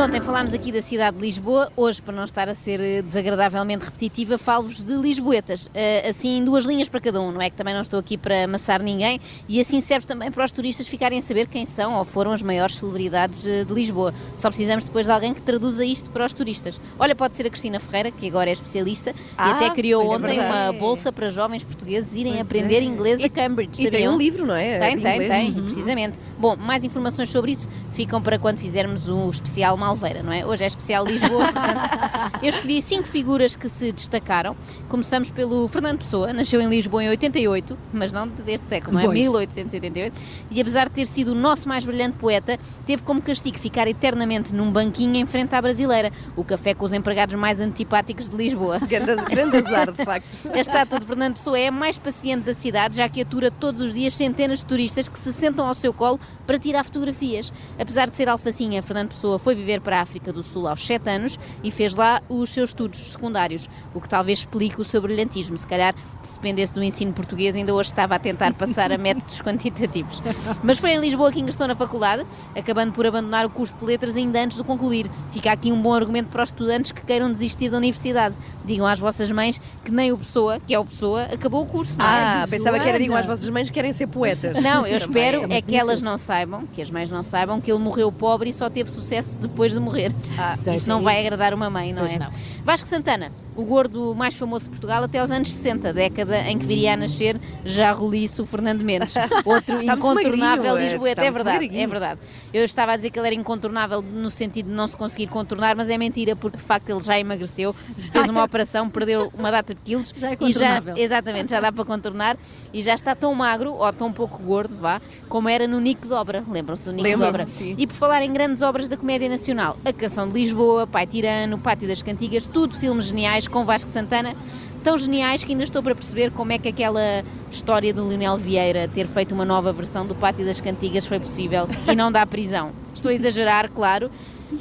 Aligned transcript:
ontem 0.00 0.20
falámos 0.20 0.52
aqui 0.52 0.72
da 0.72 0.80
cidade 0.80 1.16
de 1.16 1.22
Lisboa, 1.22 1.70
hoje, 1.76 2.00
para 2.00 2.14
não 2.14 2.24
estar 2.24 2.48
a 2.48 2.54
ser 2.54 2.80
eh, 2.80 3.02
desagradavelmente 3.02 3.84
repetitiva, 3.84 4.38
falo-vos 4.38 4.82
de 4.82 4.94
Lisboetas. 4.94 5.66
Uh, 5.66 6.08
assim, 6.08 6.42
duas 6.44 6.64
linhas 6.64 6.88
para 6.88 7.00
cada 7.00 7.20
um, 7.20 7.30
não 7.32 7.40
é? 7.40 7.50
Que 7.50 7.56
também 7.56 7.74
não 7.74 7.82
estou 7.82 7.98
aqui 7.98 8.16
para 8.16 8.44
amassar 8.44 8.82
ninguém 8.82 9.20
e 9.48 9.60
assim 9.60 9.80
serve 9.80 10.06
também 10.06 10.30
para 10.30 10.44
os 10.44 10.52
turistas 10.52 10.88
ficarem 10.88 11.18
a 11.18 11.22
saber 11.22 11.46
quem 11.46 11.66
são 11.66 11.94
ou 11.94 12.04
foram 12.04 12.32
as 12.32 12.42
maiores 12.42 12.76
celebridades 12.76 13.44
eh, 13.46 13.64
de 13.64 13.74
Lisboa. 13.74 14.14
Só 14.36 14.48
precisamos 14.48 14.84
depois 14.84 15.06
de 15.06 15.12
alguém 15.12 15.34
que 15.34 15.42
traduza 15.42 15.84
isto 15.84 16.10
para 16.10 16.24
os 16.24 16.32
turistas. 16.32 16.80
Olha, 16.98 17.14
pode 17.14 17.34
ser 17.34 17.46
a 17.46 17.50
Cristina 17.50 17.78
Ferreira, 17.78 18.10
que 18.10 18.26
agora 18.26 18.48
é 18.50 18.52
especialista 18.52 19.14
Ah, 19.36 19.48
e 19.48 19.52
até 19.52 19.70
criou 19.70 20.04
pois 20.06 20.12
é 20.12 20.16
ontem 20.16 20.38
verdade. 20.38 20.70
uma 20.70 20.72
bolsa 20.78 21.12
para 21.12 21.28
jovens 21.28 21.64
portugueses 21.64 22.14
irem 22.14 22.34
Pois 22.34 22.46
aprender 22.46 22.76
é. 22.78 22.82
inglês 22.82 23.22
a 23.22 23.28
Cambridge. 23.28 23.82
E 23.82 23.90
tem 23.90 24.00
sabiam? 24.02 24.14
um 24.14 24.18
livro, 24.18 24.46
não 24.46 24.54
é? 24.54 24.78
Tem, 24.78 24.98
tem, 24.98 25.28
tem, 25.28 25.52
precisamente. 25.54 26.18
Bom, 26.38 26.56
mais 26.56 26.82
informações 26.84 27.28
sobre 27.28 27.52
isso 27.52 27.68
ficam 27.92 28.22
para 28.22 28.38
quando 28.38 28.58
fizermos 28.58 29.08
o 29.08 29.28
especial 29.28 29.76
Malveira, 29.82 30.22
não 30.22 30.32
é? 30.32 30.46
Hoje 30.46 30.62
é 30.62 30.66
especial 30.68 31.04
Lisboa, 31.04 31.52
portanto, 31.52 32.38
eu 32.40 32.48
escolhi 32.48 32.80
cinco 32.80 33.02
figuras 33.08 33.56
que 33.56 33.68
se 33.68 33.90
destacaram. 33.90 34.56
Começamos 34.88 35.28
pelo 35.30 35.66
Fernando 35.66 35.98
Pessoa, 35.98 36.32
nasceu 36.32 36.60
em 36.60 36.68
Lisboa 36.68 37.02
em 37.02 37.08
88, 37.08 37.76
mas 37.92 38.12
não 38.12 38.28
deste 38.28 38.68
século, 38.68 38.94
não 38.94 39.00
é? 39.00 39.04
Pois. 39.04 39.18
1888. 39.18 40.18
E 40.52 40.60
apesar 40.60 40.88
de 40.88 40.94
ter 40.94 41.06
sido 41.06 41.32
o 41.32 41.34
nosso 41.34 41.68
mais 41.68 41.84
brilhante 41.84 42.16
poeta, 42.16 42.58
teve 42.86 43.02
como 43.02 43.20
castigo 43.20 43.58
ficar 43.58 43.88
eternamente 43.88 44.54
num 44.54 44.70
banquinho 44.70 45.16
em 45.16 45.26
frente 45.26 45.52
à 45.54 45.60
brasileira, 45.60 46.12
o 46.36 46.44
café 46.44 46.74
com 46.74 46.84
os 46.84 46.92
empregados 46.92 47.34
mais 47.34 47.60
antipáticos 47.60 48.28
de 48.28 48.36
Lisboa. 48.36 48.78
Grande, 48.78 49.24
grande 49.24 49.56
azar, 49.56 49.90
de 49.90 50.04
facto. 50.04 50.48
A 50.52 50.60
estátua 50.60 51.00
de 51.00 51.06
Fernando 51.06 51.34
Pessoa 51.34 51.58
é 51.58 51.68
a 51.68 51.72
mais 51.72 51.98
paciente 51.98 52.44
da 52.44 52.54
cidade, 52.54 52.98
já 52.98 53.08
que 53.08 53.20
atura 53.20 53.50
todos 53.50 53.82
os 53.82 53.94
dias 53.94 54.14
centenas 54.14 54.60
de 54.60 54.66
turistas 54.66 55.08
que 55.08 55.18
se 55.18 55.32
sentam 55.32 55.66
ao 55.66 55.74
seu 55.74 55.92
colo 55.92 56.20
para 56.46 56.58
tirar 56.58 56.84
fotografias. 56.84 57.52
Apesar 57.78 58.08
de 58.08 58.16
ser 58.16 58.28
alfacinha, 58.28 58.82
Fernando 58.82 59.08
Pessoa 59.08 59.38
foi 59.38 59.54
viver 59.54 59.71
para 59.80 59.98
a 59.98 60.02
África 60.02 60.32
do 60.32 60.42
Sul 60.42 60.66
aos 60.68 60.86
7 60.86 61.08
anos 61.08 61.38
e 61.62 61.70
fez 61.70 61.96
lá 61.96 62.20
os 62.28 62.50
seus 62.50 62.70
estudos 62.70 62.98
secundários, 63.12 63.68
o 63.94 64.00
que 64.00 64.08
talvez 64.08 64.40
explique 64.40 64.80
o 64.80 64.84
seu 64.84 65.00
brilhantismo. 65.00 65.56
Se 65.56 65.66
calhar, 65.66 65.94
se 66.22 66.34
dependesse 66.34 66.72
do 66.72 66.82
ensino 66.82 67.12
português, 67.12 67.54
ainda 67.56 67.74
hoje 67.74 67.90
estava 67.90 68.14
a 68.14 68.18
tentar 68.18 68.52
passar 68.54 68.92
a 68.92 68.98
métodos 68.98 69.40
quantitativos. 69.40 70.22
Mas 70.62 70.78
foi 70.78 70.90
em 70.90 71.00
Lisboa 71.00 71.30
que 71.30 71.40
ingressou 71.40 71.66
na 71.68 71.76
faculdade, 71.76 72.24
acabando 72.56 72.92
por 72.92 73.06
abandonar 73.06 73.46
o 73.46 73.50
curso 73.50 73.74
de 73.76 73.84
letras 73.84 74.16
ainda 74.16 74.42
antes 74.42 74.56
de 74.56 74.64
concluir. 74.64 75.10
Fica 75.30 75.52
aqui 75.52 75.70
um 75.70 75.80
bom 75.80 75.94
argumento 75.94 76.28
para 76.28 76.42
os 76.42 76.48
estudantes 76.48 76.92
que 76.92 77.04
queiram 77.04 77.30
desistir 77.30 77.70
da 77.70 77.76
universidade. 77.76 78.34
Digam 78.64 78.86
às 78.86 78.98
vossas 78.98 79.30
mães 79.30 79.60
que 79.84 79.90
nem 79.90 80.12
o 80.12 80.18
Pessoa, 80.18 80.58
que 80.60 80.74
é 80.74 80.78
o 80.78 80.84
Pessoa, 80.84 81.24
acabou 81.24 81.62
o 81.62 81.66
curso. 81.66 82.00
é? 82.00 82.04
Ah, 82.04 82.46
pensava 82.48 82.78
que 82.78 82.88
era 82.88 82.98
digam 82.98 83.16
às 83.16 83.26
vossas 83.26 83.48
mães 83.48 83.68
que 83.68 83.74
querem 83.74 83.92
ser 83.92 84.06
poetas. 84.06 84.62
Não, 84.62 84.86
eu 84.86 84.96
espero 84.96 85.46
é 85.50 85.60
que 85.60 85.76
elas 85.76 86.00
não 86.00 86.16
saibam, 86.16 86.66
que 86.66 86.80
as 86.80 86.90
mães 86.90 87.10
não 87.10 87.22
saibam, 87.22 87.60
que 87.60 87.70
ele 87.70 87.80
morreu 87.80 88.10
pobre 88.10 88.50
e 88.50 88.52
só 88.52 88.70
teve 88.70 88.90
sucesso 88.90 89.38
depois 89.38 89.61
de 89.70 89.78
morrer. 89.80 90.12
Ah, 90.38 90.58
Isso 90.66 90.70
isso 90.72 90.88
não 90.88 90.98
aí- 90.98 91.04
vai 91.04 91.20
agradar 91.20 91.54
uma 91.54 91.70
mãe, 91.70 91.92
não 91.92 92.00
Pois 92.00 92.16
é? 92.16 92.18
não. 92.18 92.28
Vasco 92.64 92.88
Santana, 92.88 93.30
o 93.54 93.64
gordo 93.64 94.14
mais 94.14 94.34
famoso 94.34 94.64
de 94.64 94.70
Portugal 94.70 95.04
até 95.04 95.18
aos 95.18 95.30
anos 95.30 95.52
60, 95.52 95.92
década 95.92 96.38
em 96.48 96.58
que 96.58 96.64
viria 96.64 96.94
a 96.94 96.96
nascer 96.96 97.38
já 97.64 97.92
roliço 97.92 98.42
o 98.42 98.46
Fernando 98.46 98.82
Mendes. 98.82 99.14
Outro 99.44 99.82
incontornável 99.82 100.76
é, 100.76 100.84
Lisboeta, 100.84 101.20
é 101.20 101.30
muito 101.30 101.44
verdade, 101.44 101.78
é 101.78 101.86
verdade. 101.86 102.20
Eu 102.52 102.64
estava 102.64 102.92
a 102.92 102.96
dizer 102.96 103.10
que 103.10 103.18
ele 103.18 103.26
era 103.28 103.36
incontornável 103.36 104.02
no 104.02 104.30
sentido 104.30 104.68
de 104.68 104.74
não 104.74 104.86
se 104.86 104.96
conseguir 104.96 105.26
contornar, 105.26 105.76
mas 105.76 105.90
é 105.90 105.98
mentira, 105.98 106.34
porque 106.34 106.56
de 106.56 106.62
facto 106.62 106.88
ele 106.88 107.00
já 107.00 107.18
emagreceu, 107.18 107.72
fez 107.72 108.28
uma 108.28 108.42
operação, 108.42 108.88
perdeu 108.88 109.32
uma 109.36 109.50
data 109.50 109.74
de 109.74 109.80
quilos 109.80 110.12
Já 110.16 110.30
é 110.30 110.36
e 110.40 110.52
já, 110.52 110.82
exatamente, 110.96 111.50
já 111.50 111.60
dá 111.60 111.70
para 111.70 111.84
contornar 111.84 112.36
e 112.72 112.80
já 112.80 112.94
está 112.94 113.14
tão 113.14 113.34
magro, 113.34 113.74
ou 113.74 113.92
tão 113.92 114.12
pouco 114.12 114.42
gordo, 114.42 114.76
vá, 114.76 115.00
como 115.28 115.48
era 115.48 115.66
no 115.66 115.80
Nico 115.80 116.06
de 116.06 116.14
Obra. 116.14 116.44
Lembram-se 116.48 116.84
do 116.84 116.92
Nico 116.92 117.02
de 117.02 117.10
Lembro-me, 117.10 117.28
Obra? 117.28 117.46
sim. 117.46 117.74
E 117.76 117.86
por 117.86 117.94
falar 117.94 118.22
em 118.22 118.32
grandes 118.32 118.62
obras 118.62 118.88
da 118.88 118.96
comédia 118.96 119.28
nacional, 119.28 119.76
A 119.84 119.92
Canção 119.92 120.26
de 120.26 120.34
Lisboa, 120.34 120.86
Pai 120.86 121.06
Tirano, 121.06 121.58
Pátio 121.58 121.86
das 121.86 122.02
Cantigas, 122.02 122.46
tudo 122.46 122.74
filmes 122.74 123.06
geniais 123.06 123.41
com 123.48 123.64
Vasco 123.64 123.90
Santana, 123.90 124.34
tão 124.82 124.96
geniais 124.98 125.44
que 125.44 125.52
ainda 125.52 125.64
estou 125.64 125.82
para 125.82 125.94
perceber 125.94 126.30
como 126.30 126.52
é 126.52 126.58
que 126.58 126.68
aquela 126.68 127.24
história 127.50 127.92
do 127.92 128.08
Lionel 128.08 128.36
Vieira 128.36 128.88
ter 128.88 129.06
feito 129.06 129.32
uma 129.32 129.44
nova 129.44 129.72
versão 129.72 130.06
do 130.06 130.14
Pátio 130.14 130.44
das 130.44 130.60
Cantigas 130.60 131.06
foi 131.06 131.20
possível 131.20 131.68
e 131.90 131.94
não 131.94 132.10
dá 132.10 132.26
prisão. 132.26 132.72
Estou 132.94 133.10
a 133.10 133.14
exagerar, 133.14 133.70
claro, 133.70 134.10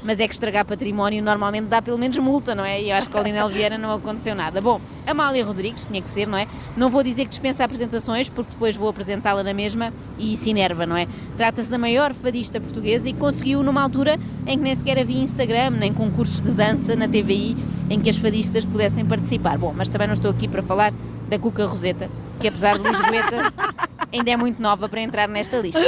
mas 0.04 0.20
é 0.20 0.28
que 0.28 0.34
estragar 0.34 0.66
património 0.66 1.24
normalmente 1.24 1.66
dá 1.66 1.82
pelo 1.82 1.98
menos 1.98 2.18
multa, 2.20 2.56
não 2.56 2.64
é? 2.64 2.82
E 2.82 2.90
eu 2.90 2.96
acho 2.96 3.10
que 3.10 3.18
ao 3.18 3.24
Lionel 3.24 3.50
Vieira 3.50 3.78
não 3.78 3.92
aconteceu 3.94 4.36
nada. 4.36 4.62
Bom, 4.62 4.80
Amália 5.06 5.44
Rodrigues, 5.44 5.88
tinha 5.88 6.02
que 6.02 6.10
ser, 6.10 6.28
não 6.28 6.38
é? 6.38 6.48
Não 6.76 6.90
vou 6.90 7.04
dizer 7.04 7.24
que 7.24 7.30
dispensa 7.30 7.64
apresentações, 7.64 8.30
porque 8.30 8.52
depois 8.52 8.76
vou 8.76 8.90
apresentá-la 8.90 9.44
na 9.44 9.54
mesma 9.54 9.94
e 10.18 10.34
isso 10.34 10.50
enerva, 10.50 10.86
não 10.86 10.96
é? 10.96 11.08
Trata-se 11.38 11.70
da 11.70 11.78
maior 11.78 12.14
fadista 12.14 12.60
portuguesa 12.60 13.10
e 13.10 13.14
conseguiu 13.14 13.64
numa 13.64 13.82
altura 13.82 14.18
em 14.46 14.58
que 14.58 14.64
nem 14.64 14.76
sequer 14.76 15.00
havia 15.00 15.22
Instagram, 15.22 15.72
nem 15.72 15.94
concursos 15.94 16.42
de 16.42 16.52
dança 16.52 16.96
na 16.96 17.08
TVI 17.08 17.58
em 17.90 18.00
que 18.00 18.10
as 18.10 18.18
fadistas 18.18 18.66
pudessem 18.66 19.06
participar. 19.06 19.58
Bom, 19.58 19.74
mas 19.76 19.90
também 19.90 20.08
não 20.08 20.14
estou 20.14 20.32
aqui 20.32 20.48
para 20.48 20.64
falar 20.64 20.94
da 21.30 21.40
Cuca 21.40 21.66
Roseta, 21.66 22.10
que 22.40 22.48
apesar 22.48 22.78
de 22.78 22.84
Lisboeta 22.84 23.54
ainda 24.12 24.32
é 24.32 24.38
muito 24.38 24.62
nova 24.62 24.90
para 24.90 25.02
entrar 25.02 25.28
nesta 25.28 25.58
lista. 25.58 25.82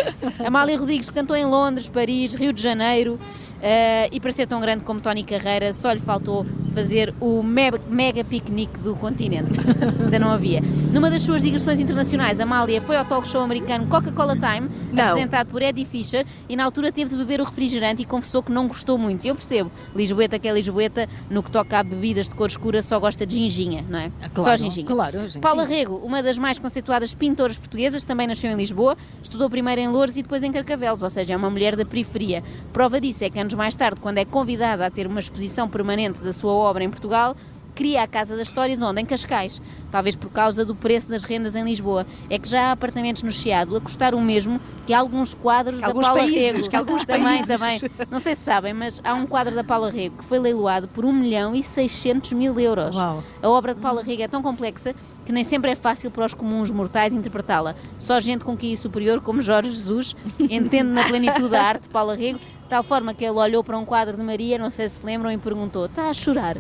Amália 0.46 0.78
Rodrigues 0.78 1.10
cantou 1.10 1.36
em 1.36 1.46
Londres, 1.46 1.90
Paris, 1.90 2.34
Rio 2.34 2.54
de 2.54 2.62
Janeiro 2.62 3.20
eh, 3.62 4.10
e 4.12 4.20
para 4.20 4.32
ser 4.32 4.48
tão 4.48 4.60
grande 4.60 4.84
como 4.84 5.02
Tony 5.02 5.24
Carreira 5.24 5.74
só 5.74 5.92
lhe 5.92 6.00
faltou 6.00 6.46
fazer 6.74 7.14
o 7.20 7.42
me- 7.44 7.72
mega 7.90 8.24
piquenique 8.24 8.80
do 8.80 8.96
continente. 8.96 9.60
ainda 10.04 10.20
não 10.20 10.32
havia. 10.32 10.62
Numa 10.92 11.10
das 11.10 11.22
suas 11.22 11.42
digressões 11.42 11.80
internacionais, 11.80 12.40
Amália 12.40 12.82
foi 12.82 12.96
ao 12.98 13.06
talk 13.06 13.28
show 13.28 13.42
americano 13.42 13.88
Coca-Cola 13.88 14.36
Time, 14.36 14.70
Não. 14.92 15.04
apresentado 15.06 15.48
por 15.50 15.62
Eddie 15.62 15.86
Fisher, 15.86 16.26
e 16.50 16.56
na 16.56 16.64
altura 16.66 16.92
teve 16.92 17.12
de 17.12 17.18
beber 17.18 17.40
o 17.40 17.44
refrigerante 17.44 18.02
e 18.02 18.06
confessou 18.06 18.42
que 18.42 18.52
não 18.52 18.68
gostou 18.68 18.98
muito. 18.98 19.26
Eu 19.26 19.36
percebo, 19.36 19.72
Lisboeta 19.96 20.40
que 20.40 20.48
é 20.48 20.54
Lisboeta, 20.54 21.08
no 21.30 21.44
que 21.44 21.52
toca 21.52 21.80
a 21.80 21.84
bebidas 21.84 22.28
de 22.28 22.36
cor 22.36 22.48
escura, 22.48 22.82
só 22.82 23.00
gosta 23.00 23.26
de 23.26 23.36
ginginha, 23.36 23.84
não 23.90 24.00
é? 24.00 24.12
Ah, 24.22 24.30
só 24.36 24.44
claro, 24.44 24.58
ginginha. 24.62 24.88
claro, 24.88 25.22
ginginha. 25.22 25.42
Paula 25.42 25.64
Rego, 25.64 25.96
uma 26.04 26.24
das 26.24 26.38
mais 26.38 26.58
conceituadas 26.58 27.14
pintoras 27.14 27.58
portuguesas, 27.58 28.04
também 28.04 28.28
nasceu 28.28 28.50
em 28.52 28.56
Lisboa, 28.56 28.98
estudou 29.22 29.50
primeiro 29.50 29.80
em 29.82 29.88
Loures 29.88 30.18
e 30.18 30.24
depois 30.24 30.42
em 30.44 30.52
Carcavelos, 30.52 31.04
ou 31.04 31.10
seja, 31.10 31.34
é 31.34 31.38
uma 31.38 31.50
mulher 31.50 31.76
da 31.76 31.86
periferia. 31.86 32.44
Prova 32.72 33.00
disso 33.00 33.24
é 33.24 33.30
que 33.30 33.40
anos 33.40 33.54
mais 33.54 33.76
tarde, 33.76 34.00
quando 34.02 34.18
é 34.18 34.26
convidada 34.26 34.86
a 34.86 34.90
ter 34.90 35.06
uma 35.08 35.20
exposição 35.20 35.68
permanente 35.70 36.20
da 36.24 36.34
sua 36.34 36.52
obra 36.52 36.63
em 36.84 36.90
Portugal, 36.90 37.36
cria 37.74 38.04
a 38.04 38.08
Casa 38.08 38.36
das 38.36 38.48
Histórias 38.48 38.82
onde? 38.82 39.02
Em 39.02 39.06
Cascais. 39.06 39.62
Talvez 39.92 40.16
por 40.16 40.30
causa 40.32 40.66
do 40.66 40.74
preço 40.76 41.08
das 41.10 41.24
rendas 41.24 41.56
em 41.56 41.64
Lisboa. 41.64 42.06
É 42.30 42.40
que 42.40 42.48
já 42.48 42.68
há 42.68 42.72
apartamentos 42.72 43.22
no 43.24 43.32
Chiado 43.32 43.76
a 43.76 43.82
custar 43.82 44.16
o 44.16 44.22
mesmo 44.22 44.60
que 44.86 44.94
alguns 44.94 45.34
quadros 45.34 45.76
Que 45.76 45.82
da 45.82 45.88
alguns 45.88 46.06
Paula 46.08 46.22
países, 46.22 46.40
Rego. 46.56 46.70
que 46.70 46.76
alguns 46.76 47.06
também, 47.06 47.44
também. 47.46 47.80
Não 48.10 48.20
sei 48.20 48.36
se 48.36 48.42
sabem, 48.42 48.74
mas 48.74 49.02
há 49.04 49.14
um 49.14 49.26
quadro 49.28 49.54
da 49.56 49.64
Paula 49.64 49.90
Rego 49.90 50.18
que 50.18 50.26
foi 50.26 50.40
leiloado 50.40 50.88
por 50.88 51.06
1 51.06 51.14
milhão 51.14 51.56
e 51.56 51.62
600 51.64 52.34
mil 52.34 52.60
euros. 52.60 52.96
Uau. 52.96 53.24
A 53.42 53.50
obra 53.50 53.74
de 53.76 53.82
Paula 53.82 54.02
Rego 54.02 54.24
é 54.24 54.28
tão 54.28 54.42
complexa 54.42 54.94
que 55.26 55.32
nem 55.32 55.44
sempre 55.44 55.72
é 55.72 55.76
fácil 55.76 56.12
para 56.12 56.26
os 56.26 56.34
comuns 56.34 56.70
mortais 56.70 57.14
interpretá-la. 57.14 57.76
Só 57.98 58.20
gente 58.20 58.44
com 58.44 58.58
QI 58.58 58.76
superior, 58.76 59.22
como 59.22 59.42
Jorge 59.42 59.72
Jesus, 59.72 60.16
entende 60.40 60.84
na 60.92 61.06
plenitude 61.06 61.50
da 61.50 61.64
arte 61.64 61.84
de 61.84 61.90
Paula 61.90 62.16
Rego, 62.16 62.40
de 62.40 62.70
tal 62.70 62.84
forma 62.84 63.14
que 63.14 63.24
ele 63.24 63.38
olhou 63.38 63.64
para 63.64 63.78
um 63.78 63.86
quadro 63.86 64.18
de 64.18 64.24
Maria, 64.24 64.58
não 64.58 64.70
sei 64.72 64.90
se 64.90 64.96
se 64.96 65.06
lembram, 65.06 65.32
e 65.32 65.38
perguntou: 65.38 65.86
está 65.86 66.10
a 66.10 66.14
chorar? 66.14 66.58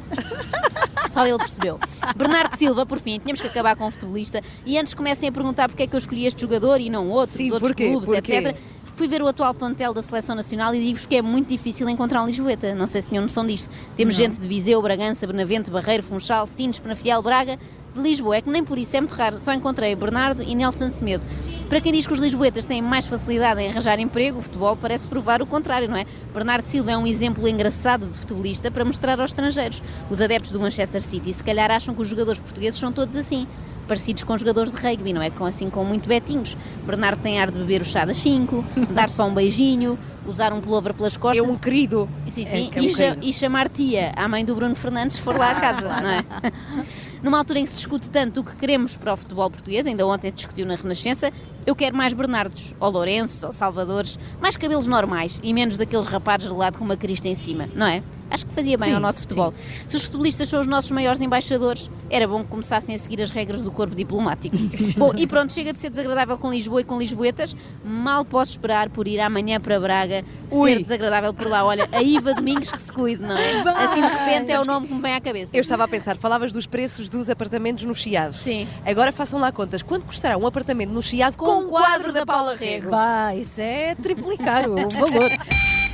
Só 1.13 1.25
ele 1.27 1.37
percebeu. 1.37 1.79
Bernardo 2.17 2.55
Silva, 2.57 2.85
por 2.85 2.99
fim, 2.99 3.19
tínhamos 3.19 3.39
que 3.39 3.47
acabar 3.47 3.75
com 3.75 3.85
o 3.87 3.91
futebolista. 3.91 4.41
E 4.65 4.77
antes 4.79 4.93
comecem 4.95 5.29
a 5.29 5.31
perguntar 5.31 5.69
porque 5.69 5.83
é 5.83 5.87
que 5.87 5.93
eu 5.95 5.97
escolhi 5.99 6.25
este 6.25 6.41
jogador 6.41 6.81
e 6.81 6.89
não 6.89 7.07
outro, 7.09 7.37
Sim, 7.37 7.45
de 7.45 7.53
outros 7.53 7.69
porquê? 7.71 7.89
clubes, 7.89 8.09
Porquê? 8.09 8.33
etc. 8.33 8.57
Fui 8.95 9.07
ver 9.07 9.21
o 9.21 9.27
atual 9.27 9.53
plantel 9.53 9.93
da 9.93 10.01
Seleção 10.01 10.35
Nacional 10.35 10.73
e 10.75 10.79
digo-vos 10.79 11.05
que 11.05 11.15
é 11.15 11.21
muito 11.21 11.49
difícil 11.49 11.87
encontrar 11.89 12.21
um 12.23 12.25
Lisboeta. 12.25 12.73
Não 12.75 12.87
sei 12.87 13.01
se 13.01 13.09
tinham 13.09 13.23
noção 13.23 13.45
disto. 13.45 13.69
Temos 13.95 14.15
gente 14.15 14.37
de 14.37 14.47
Viseu, 14.47 14.81
Bragança, 14.81 15.25
Benavente, 15.27 15.69
Barreiro, 15.71 16.03
Funchal, 16.03 16.45
Sines, 16.47 16.77
Penafiel, 16.79 17.21
Braga. 17.21 17.57
De 17.93 18.01
Lisboa, 18.01 18.37
é 18.37 18.41
que 18.41 18.49
nem 18.49 18.63
por 18.63 18.77
isso 18.77 18.97
é 18.97 19.01
muito 19.01 19.13
raro. 19.13 19.37
Só 19.39 19.53
encontrei 19.53 19.95
Bernardo 19.95 20.41
e 20.41 20.55
Nelson 20.55 20.89
Semedo. 20.89 21.25
Para 21.69 21.79
quem 21.79 21.93
diz 21.93 22.07
que 22.07 22.13
os 22.13 22.19
lisboetas 22.19 22.65
têm 22.65 22.81
mais 22.81 23.05
facilidade 23.05 23.61
em 23.61 23.69
arranjar 23.69 23.99
emprego, 23.99 24.39
o 24.39 24.41
futebol 24.41 24.75
parece 24.75 25.05
provar 25.05 25.43
o 25.43 25.45
contrário, 25.45 25.87
não 25.87 25.95
é? 25.95 26.05
Bernardo 26.33 26.65
Silva 26.65 26.91
é 26.91 26.97
um 26.97 27.05
exemplo 27.05 27.47
engraçado 27.47 28.07
de 28.07 28.17
futebolista 28.17 28.71
para 28.71 28.83
mostrar 28.83 29.19
aos 29.21 29.29
estrangeiros. 29.29 29.81
Os 30.09 30.19
adeptos 30.19 30.51
do 30.51 30.59
Manchester 30.59 31.01
City 31.01 31.31
se 31.33 31.43
calhar 31.43 31.69
acham 31.69 31.93
que 31.93 32.01
os 32.01 32.07
jogadores 32.07 32.39
portugueses 32.39 32.79
são 32.79 32.91
todos 32.91 33.15
assim. 33.15 33.47
Parecidos 33.87 34.23
com 34.23 34.35
jogadores 34.37 34.71
de 34.71 34.77
rugby, 34.77 35.13
não 35.13 35.21
é? 35.21 35.29
Com, 35.29 35.45
assim, 35.45 35.69
com 35.69 35.83
muito 35.83 36.09
betinhos. 36.09 36.57
Bernardo 36.87 37.21
tem 37.21 37.39
ar 37.39 37.51
de 37.51 37.59
beber 37.59 37.81
o 37.81 37.85
chá 37.85 38.05
das 38.05 38.17
5, 38.17 38.65
dar 38.89 39.09
só 39.09 39.27
um 39.27 39.33
beijinho, 39.33 39.99
usar 40.27 40.53
um 40.53 40.61
pullover 40.61 40.93
pelas 40.93 41.15
É 41.15 41.19
costas. 41.19 41.45
um 41.47 41.57
querido. 41.57 42.07
Sim, 42.29 42.45
sim. 42.45 42.71
É- 42.73 42.77
é 42.77 42.81
um 42.81 42.83
e, 42.85 42.89
cha- 42.89 43.17
e 43.21 43.33
chamar 43.33 43.69
tia 43.69 44.11
à 44.15 44.27
mãe 44.27 44.43
do 44.45 44.55
Bruno 44.55 44.75
Fernandes 44.75 45.17
se 45.17 45.21
for 45.23 45.35
lá 45.37 45.51
a 45.51 45.55
casa, 45.55 45.87
não 46.01 46.09
é? 46.09 46.23
Numa 47.21 47.37
altura 47.37 47.59
em 47.59 47.63
que 47.63 47.69
se 47.69 47.77
discute 47.77 48.09
tanto 48.09 48.41
o 48.41 48.43
que 48.43 48.55
queremos 48.55 48.97
para 48.97 49.13
o 49.13 49.17
futebol 49.17 49.49
português, 49.49 49.85
ainda 49.87 50.05
ontem 50.05 50.29
se 50.29 50.35
discutiu 50.35 50.65
na 50.65 50.75
Renascença, 50.75 51.31
eu 51.65 51.75
quero 51.75 51.95
mais 51.95 52.11
Bernardos, 52.11 52.75
ou 52.79 52.89
Lourenços, 52.91 53.43
ou 53.43 53.51
Salvadores, 53.53 54.19
mais 54.41 54.57
cabelos 54.57 54.85
normais 54.85 55.39
e 55.41 55.53
menos 55.53 55.77
daqueles 55.77 56.05
rapados 56.05 56.47
de 56.47 56.53
lado 56.53 56.77
com 56.77 56.83
uma 56.83 56.97
crista 56.97 57.29
em 57.29 57.35
cima, 57.35 57.69
não 57.73 57.85
é? 57.87 58.03
Acho 58.29 58.45
que 58.47 58.53
fazia 58.53 58.77
bem 58.77 58.89
Sim, 58.89 58.95
ao 58.95 58.99
nosso 58.99 59.21
futebol. 59.21 59.53
Se 59.87 59.95
os 59.95 60.03
futebolistas 60.05 60.49
são 60.49 60.59
os 60.59 60.65
nossos 60.67 60.89
maiores 60.91 61.21
embaixadores, 61.21 61.89
era 62.09 62.27
bom 62.27 62.41
que 62.41 62.47
começassem 62.49 62.95
a 62.95 62.99
seguir 62.99 63.21
as 63.21 63.29
regras 63.29 63.61
do 63.61 63.71
corpo 63.71 63.95
diplomático. 63.95 64.57
bom, 64.97 65.13
e 65.15 65.27
pronto, 65.27 65.53
chega 65.53 65.71
de 65.71 65.79
ser 65.79 65.91
desagradável 65.91 66.35
com 66.37 66.51
Lisboa 66.51 66.81
e 66.81 66.83
com 66.83 66.97
Lisboetas. 66.97 67.55
Mal 67.85 68.25
posso 68.25 68.51
esperar 68.51 68.89
por 68.89 69.07
ir 69.07 69.19
amanhã 69.19 69.59
para 69.61 69.79
Braga 69.79 70.12
Ui. 70.51 70.73
ser 70.73 70.83
desagradável 70.83 71.33
por 71.33 71.47
lá. 71.47 71.63
Olha, 71.63 71.87
a 71.91 72.01
Iva 72.01 72.33
Domingos 72.33 72.71
que 72.71 72.81
se 72.81 72.91
cuide, 72.91 73.21
não 73.21 73.37
é? 73.37 73.61
Assim 73.83 74.01
de 74.01 74.07
repente 74.07 74.51
é 74.51 74.59
o 74.59 74.65
nome 74.65 74.87
que 74.87 74.93
me 74.93 75.01
vem 75.01 75.15
à 75.15 75.21
cabeça. 75.21 75.55
Eu 75.55 75.61
estava 75.61 75.83
a 75.85 75.87
pensar, 75.87 76.17
falavas 76.17 76.51
dos 76.51 76.67
preços 76.67 77.09
dos 77.09 77.29
apartamentos 77.29 77.83
no 77.85 77.95
Chiado. 77.95 78.35
Sim. 78.35 78.67
Agora 78.85 79.11
façam 79.11 79.39
lá 79.39 79.51
contas. 79.51 79.81
Quanto 79.81 80.05
custará 80.05 80.37
um 80.37 80.45
apartamento 80.45 80.91
no 80.91 81.01
Chiado 81.01 81.37
Com 81.37 81.45
com, 81.45 81.51
um 81.59 81.69
quadro 81.69 81.93
quadro 81.93 82.13
da 82.13 82.19
da 82.19 82.25
Paula? 82.25 82.55
Rego? 82.55 82.89
Vai, 82.89 83.39
isso 83.39 83.61
é 83.61 83.95
triplicar 83.95 84.69
o 84.69 84.75
valor. 84.89 85.31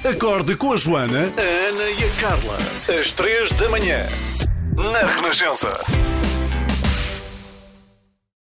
Acorde 0.10 0.56
com 0.56 0.72
a 0.72 0.77
Joana, 0.77 1.19
a 1.19 1.69
Ana 1.69 1.89
e 1.89 2.04
a 2.04 2.22
Carla. 2.22 2.57
Às 3.00 3.12
três 3.12 3.51
da 3.51 3.68
manhã. 3.69 4.06
Na 4.77 5.07
Renascença. 5.12 5.74